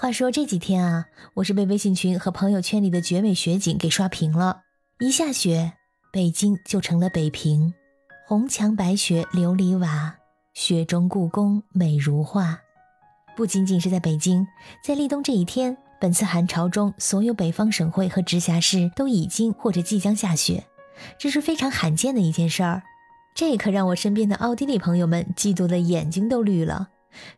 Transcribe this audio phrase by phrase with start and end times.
[0.00, 4.62] 话说这几天啊，我是被微信群和朋友圈里的绝美雪景给刷屏了。
[4.98, 5.74] 一下雪，
[6.10, 7.74] 北京就成了北平，
[8.26, 10.16] 红墙白雪琉璃瓦，
[10.54, 12.60] 雪中故宫美如画。
[13.36, 14.46] 不仅仅是在北京，
[14.82, 20.64] 在立冬这一天，本次寒潮中，所有北方省会和直辖市都已经或者即将下雪，
[21.18, 22.84] 这是非常罕见的一件事儿。
[23.34, 26.88] 这可让我身边的奥地利朋友们嫉妒的眼睛都绿了。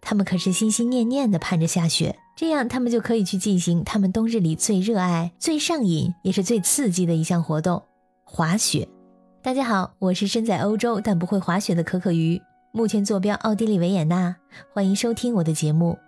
[0.00, 7.82] 他们可是心心念念的盼着下雪，这样他们就可以去进行他们冬日里最热爱、最上瘾，也是最刺激的一项活动——
[8.24, 8.88] 滑雪。
[9.42, 12.40] 大家好，我是身在欧洲但不会滑雪的可可鱼，
[12.72, 14.36] 目前坐标奥地利维也纳，
[14.72, 15.98] 欢迎收听我的节目。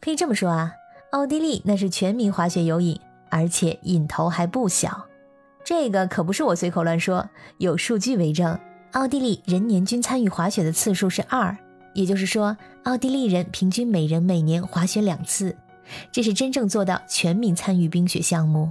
[0.00, 0.72] 可以这么说啊，
[1.12, 3.00] 奥地利那是全民滑雪有瘾，
[3.30, 5.06] 而且瘾头还不小。
[5.64, 8.58] 这个可不是我随口乱说，有数据为证。
[8.92, 11.56] 奥地利人年均参与滑雪的次数是二。
[11.96, 15.56] 也就是说，奥地利人平均每人每年滑雪两次，
[16.12, 18.70] 这是真正做到全民参与冰雪项目。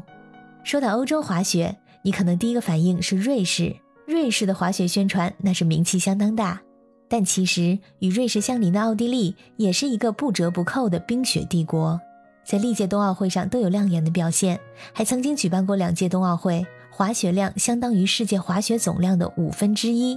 [0.63, 3.75] 说到欧洲滑雪，你可能第一个反应是瑞士。
[4.05, 6.61] 瑞士的滑雪宣传那是名气相当大，
[7.09, 11.99] 但其实与瑞士相邻的奥地利也是一个不折不扣的冰雪帝国，
[12.45, 14.59] 在历届冬奥会上都有亮眼的表现，
[14.93, 20.15] 还曾经举办过两届冬奥会，滑雪量相当于世界滑雪总量的五分之一。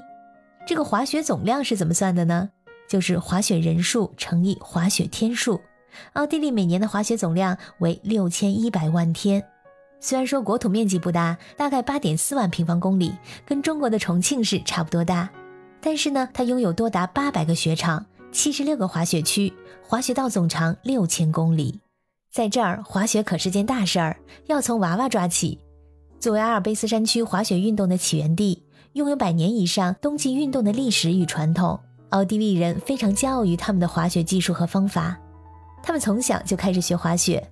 [0.66, 2.50] 这个滑雪总量是怎么算的呢？
[2.88, 5.60] 就是滑雪人数乘以滑雪天数，
[6.14, 9.44] 奥地利每年的滑雪总量为六千一百万天。
[10.00, 13.12] 虽然说国土面积不大，大概八点四万平方公里，
[13.44, 15.28] 跟中国的重庆市差不多大，
[15.80, 19.52] 但是呢，它拥有多达八百个雪场，七十六个滑雪区，
[19.82, 21.80] 滑雪道总长六千公里。
[22.30, 25.58] 在这儿滑雪可是件大事儿，要从娃娃抓起。
[26.20, 31.80] 作为阿尔卑斯山区滑雪运动的起源地，拥有百年以上冬季运动的历史与传统。
[32.10, 35.18] 奥地利人非常骄傲于他们的滑雪技术和方法，
[35.82, 37.50] 他们从小就开始学滑雪。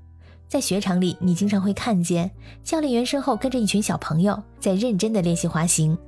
[0.48, 2.30] 在雪场里，你经常会看见
[2.62, 5.98] 教练员身后跟着一群小朋友在认真的练习滑行。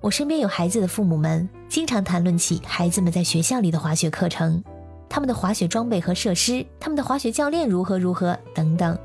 [0.00, 4.62] 我身边有孩子的父母们经常谈论起孩子们在学校里的滑雪课程，
[5.08, 8.96] 他们的滑雪装备和设施，他们的滑雪教练如何如何等等。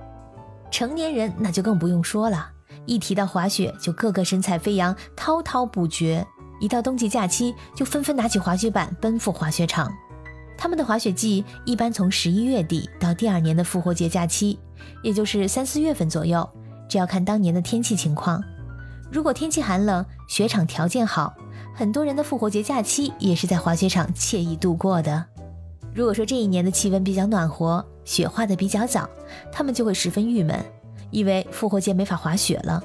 [0.69, 2.51] 成年人那就更不用说了，
[2.85, 6.27] 一提到滑雪，就个个神采飞扬，滔滔不绝。
[6.63, 9.91] 一到冬季假期，就纷纷拿起滑雪板奔赴滑雪场。
[10.57, 14.57] 他们的滑雪季一般从十一月底到第二年的复活节假期，
[15.03, 16.49] 也就是三四月份左右，
[16.87, 18.41] 这要看当年的天气情况。
[19.11, 21.33] 如果天气寒冷，雪场条件好，
[21.75, 25.25] 很多人的复活节假期也是在滑雪场惬意度过的。
[25.93, 29.09] 如果说这一年的气温比较暖和，雪化的比较早，
[29.51, 30.63] 他们就会十分郁闷，
[31.11, 32.81] 以为复活节没法滑雪了。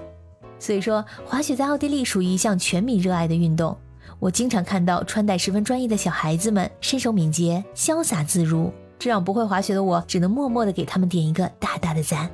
[0.58, 3.76] 所以说，滑雪在奥地利属于一项全民热爱的运动。
[4.18, 12.28] 我经常看到穿戴十分专业的小孩子们，身手敏捷、潇洒自如，这让不会滑雪的我只能默默地给他们点一个大大的赞。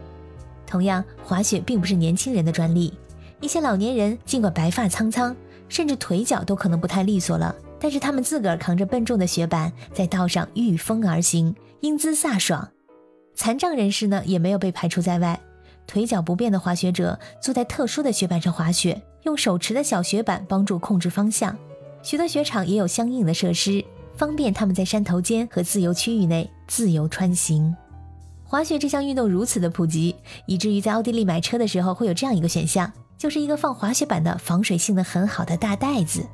[0.66, 2.94] 同样，滑雪并不是年轻人的专利，
[3.40, 5.36] 一些老年人尽管白发苍苍，
[5.68, 12.66] 甚至腿脚都可能不太利索了，但是他们自个儿扛着笨重的雪板，在道上御风而行，英姿飒爽。
[13.34, 15.38] 残障人士呢，也没有被排除在外。
[15.86, 21.56] 腿脚不便的滑雪者坐在特殊的雪板上滑雪，用手持的小雪板帮助控制方向。
[22.02, 23.84] 许多雪场也有相应的设施，
[24.16, 27.74] 方便他们在山头间和自由区域内自由穿行。
[28.42, 30.14] 滑雪这项运动如此的普及，
[30.46, 36.24] 以至于在奥地利买车的时候会有这样一个选项，就是一个放滑雪板的防水性能很好的大袋子。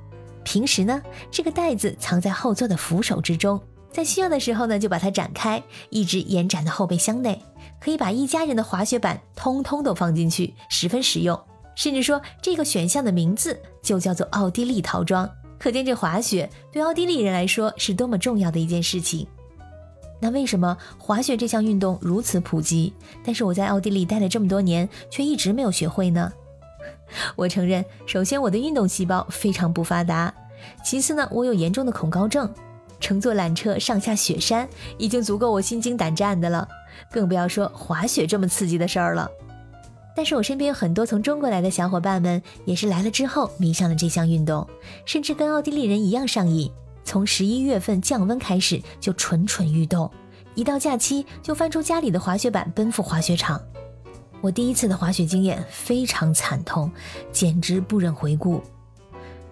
[0.42, 1.00] 平时呢，
[1.30, 3.60] 这个袋子藏在后座的扶手之中，
[3.92, 7.40] 在需要的时候呢，就把它展开，一直延展到后备箱内。
[7.80, 11.40] 可以把一家人的滑雪板通通都放进去，十分实用。
[11.74, 19.26] 甚至说这个选项的名字就叫做奥地利套装，可见这滑雪对奥地利人来说是多么重要的一件事情。
[20.20, 22.92] 那为什么滑雪这项运动如此普及，
[23.24, 26.30] 但是我在奥地利待了这么多年却一直没有学会呢？
[27.34, 30.34] 我承认，首先我的运动细胞非常不发达，
[30.84, 32.52] 其次呢，我有严重的恐高症，
[33.00, 34.68] 乘坐缆车上下雪山
[34.98, 36.68] 已经足够我心惊胆战的了。
[37.10, 39.30] 更不要说滑雪这么刺激的事儿了。
[40.16, 44.66] 但是我身边有很多从中国来的小伙伴们，也是来了之后迷上了这项运动，
[45.06, 46.70] 甚至跟奥地利人一样上瘾。
[47.04, 50.10] 从十一月份降温开始就蠢蠢欲动，
[50.54, 53.60] 一到假期就翻出家里的滑雪板奔赴滑雪场。
[54.40, 56.90] 我第一次的滑雪经验非常惨痛，
[57.32, 58.62] 简直不忍回顾。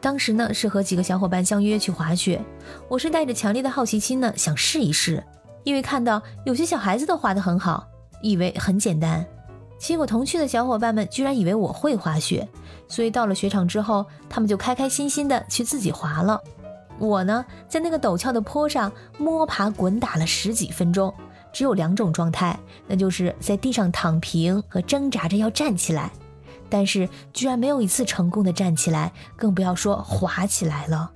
[0.00, 2.40] 当时呢是和几个小伙伴相约去滑雪，
[2.88, 5.24] 我是带着强烈的好奇心呢想试一试。
[5.64, 7.86] 因为看到有些小孩子都滑得很好，
[8.22, 9.24] 以为很简单，
[9.78, 12.48] 结果同去的小伙伴们居然以为我会滑雪，
[12.88, 16.40] 所以到了雪场之后，他们就开开心心的去自己滑了。
[16.98, 21.14] 我呢，在那个陡峭的坡上摸爬滚打了十几分钟，
[21.52, 26.10] 只有两种状态，那就是在地上躺平和挣扎着要站起来，
[26.68, 31.12] 但是居然没有一次成功的站起来，更不要说滑起来了。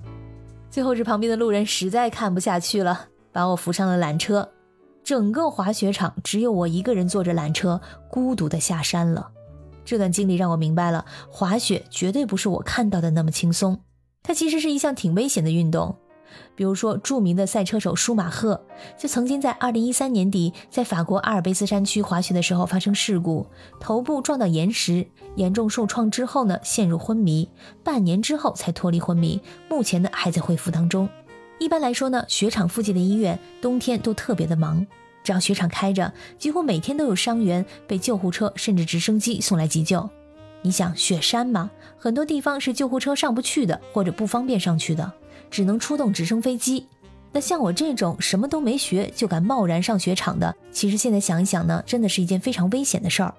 [0.71, 4.47] 最后是旁边的路人实在看不下去了，把我扶上了缆车。
[5.03, 9.31] 整个滑雪场只有我一个人坐着缆车，孤独的下山了。
[9.83, 13.81] 这段经历让我明白了，滑雪绝对不是我看到的那么轻松，
[14.23, 15.97] 它其实是一项挺危险的运动。
[16.55, 18.65] 比如说，著名的赛车手舒马赫
[18.97, 23.45] 就曾经在2013年底在法国阿尔卑斯山区滑雪的时候发生事故，
[23.79, 27.49] 头部撞到岩石，严重受创之后呢，陷入昏迷，
[27.83, 31.09] 半年之后才脱离昏迷，目前呢还在恢复当中。
[31.63, 34.85] 一般来说呢，雪场附近的医院冬天都特别的忙，
[35.23, 40.09] 只要雪场开着，几乎每天都有伤员被救护车甚至直升机送来急救。
[40.61, 45.13] 你想，雪山嘛，很多地方是救护车上不去的，或者不方便上去的。
[45.49, 46.85] 只能出动直升飞机。
[47.31, 53.33] 那像我这种什么都没学就敢贸然上雪场的，其实现在想一想呢，真的是一件非常危险的事儿。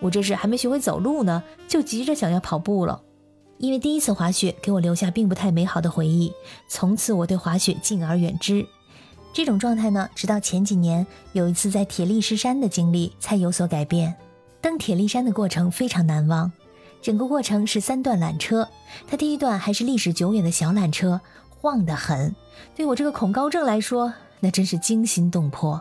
[0.00, 3.00] 我这是还没学会走路呢，就急着想要跑步了。
[3.58, 6.32] 因为第一次滑雪给我留下并不太美好的回忆，
[6.68, 8.66] 从此我对滑雪敬而远之。
[9.32, 14.14] 这种状态呢，直到前几年有一次在铁力士山的经历才有所改变。
[14.60, 16.52] 登铁力山的过程非常难忘，
[17.00, 18.68] 整个过程是三段缆车，
[19.06, 21.20] 它第一段还是历史久远的小缆车。
[21.48, 22.34] 晃得很，
[22.74, 25.80] 对我这个恐高症来说，那真是惊心动魄。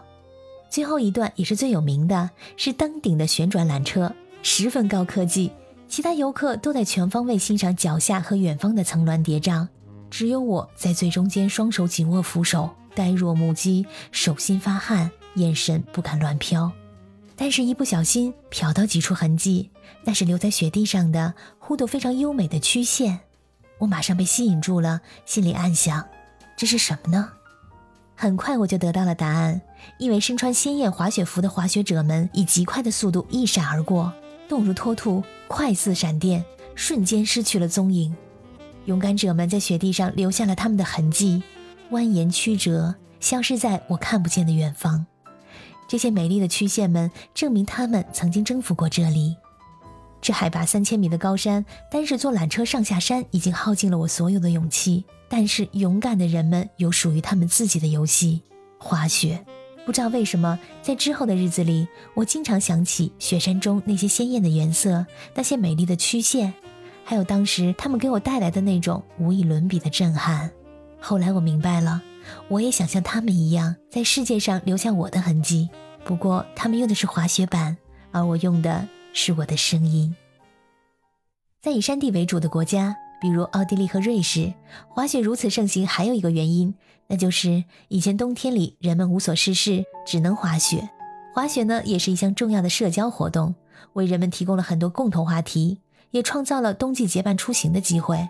[0.70, 4.14] 最后一段也是最有名的，是登顶的旋转缆车，
[4.44, 5.52] 十分高科技。
[5.92, 9.68] 其他游客都在全方位欣赏脚下和远方的层峦叠嶂，
[10.10, 16.72] 只有我在最中间，双手紧握扶手，呆若木鸡，手心发汗，眼神不敢乱飘。
[17.36, 19.70] 但是，一不小心瞟到几处痕迹，
[20.06, 23.20] 那是留在雪地上的弧度非常优美的曲线。
[23.80, 26.08] 我马上被吸引住了，心里暗想：
[26.56, 27.32] 这是什么呢？
[28.16, 29.60] 很快我就得到了答案，
[30.00, 34.14] 因为身穿鲜艳滑雪服的滑雪者们以极快的速度一闪而过，
[34.48, 35.22] 动如脱兔，
[35.52, 36.46] 快似闪电，
[36.76, 38.16] 瞬间失去了踪影。
[38.86, 41.44] 勇敢者们在雪地上留下了他们的痕迹，
[41.92, 45.06] 蜿蜒曲折，消失在我看不见的远方。
[45.90, 49.36] 这些美丽的曲线们证明他们曾经征服过这里。
[50.22, 55.04] 这海拔三千米的高山，单是坐缆车上下山已经耗尽了我所有的勇气。
[55.28, 58.44] 但是勇敢的人们有属于他们自己的游戏——
[58.80, 59.46] 滑雪。
[59.86, 66.54] 不知道为什么，在之后的日子里，我经常想起雪山中那些鲜艳的颜色，那些美丽的曲线，
[67.04, 70.50] 还有当时他们给我带来的那种无与伦比的震撼。
[71.00, 72.02] 后来我明白了，
[72.48, 75.70] 我也想像他们一样，在世界上留下我的痕迹。
[76.04, 77.78] 不过他们用的是滑雪板，
[78.12, 78.88] 而我用的……
[79.14, 80.16] 是我的声音。
[81.62, 84.52] 在以山地为主的国家，比如奥地利和瑞士，
[84.90, 86.74] 滑雪如此盛行，还有一个原因，
[87.08, 90.90] 那就是以前冬天里人们无所事事，只能滑雪。
[91.34, 93.54] 滑雪呢，也是一项重要的社交活动，
[93.94, 95.80] 为人们提供了很多共同话题，
[96.10, 98.28] 也创造了冬季结伴出行的机会。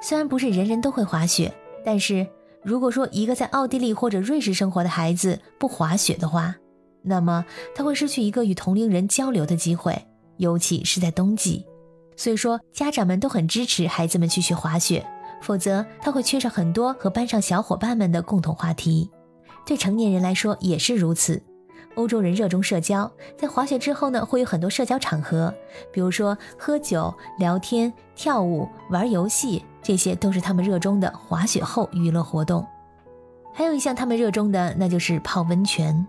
[0.00, 1.52] 虽然不是人人都会滑雪，
[1.84, 2.26] 但是
[2.62, 6.54] 如果说一个在奥地利或者瑞士生活的孩子不滑雪的话，
[7.02, 11.64] 那么他会失去一个与同龄人交流的机会，尤其是在冬季。
[12.18, 15.06] 所以说，家长们都很支持孩子们去学滑雪，
[15.40, 19.08] 否则他会缺少很多和班上小伙伴们的共同话题。
[19.64, 21.40] 对成年人来说也是如此。
[21.94, 25.54] 欧洲人热衷社交，在滑雪之后呢，会有很多社交场合，
[25.92, 32.66] 比如说喝酒、聊天、跳舞、玩游戏，这些都是他们热衷的滑雪后娱乐活动。
[33.54, 36.04] 还有一项他们热衷的，那就是泡温泉。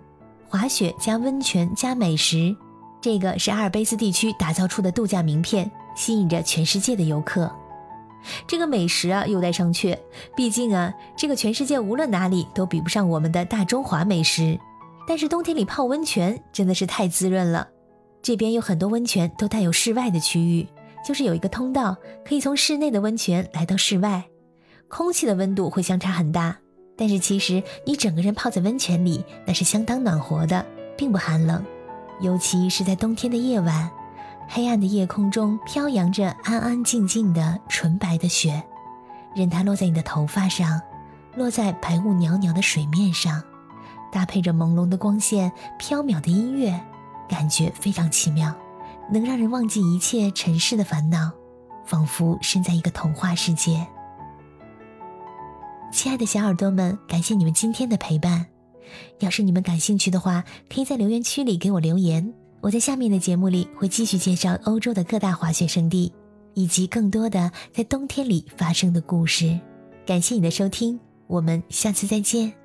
[0.47, 2.55] 滑雪加温泉加美食，
[2.99, 7.53] 这个是阿尔卑斯地区打造出的度假名片，吸引着全世界的游客。
[8.47, 9.97] 这个美食啊，有待商榷。
[10.33, 14.57] 毕竟啊，这个全世界无论哪里都比不上我们的大中华美食。
[15.05, 17.67] 但是冬天里泡温泉真的是太滋润了。
[18.21, 20.65] 这边有很多温泉都带有室外的区域，
[21.05, 24.23] 就是有一个通道，可以从室内的温泉来到室外，
[24.87, 26.57] 空气的温度会相差很大。
[26.95, 30.65] 但是其实你整个人泡在温泉里，那是相当暖和的，
[30.95, 31.61] 并不寒冷。
[32.21, 33.89] 尤其是在冬天的夜晚，
[34.51, 38.63] 黑暗的夜空中飘扬着安安静静的纯白的雪，
[39.35, 40.81] 任它落在你的头发上，
[41.35, 43.43] 落在白雾袅袅的水面上，
[44.11, 46.83] 搭配着朦胧的光线、飘渺的音乐，
[47.29, 48.51] 感觉非常奇妙，
[49.11, 51.31] 能让人忘记一切尘世的烦恼，
[51.85, 53.85] 仿佛身在一个童话世界。
[55.91, 58.47] 亲爱的小耳朵们，感谢你们今天的陪伴。
[59.19, 62.33] 要是你们感兴趣的话，可以在留言区里给我留言。
[62.61, 66.11] 我在下面的节目里会继续介绍欧洲的各大滑雪胜地，
[66.53, 69.57] 以及更多的在冬天里发生的故事。
[70.05, 72.58] 感谢你的收听，我们下次再见。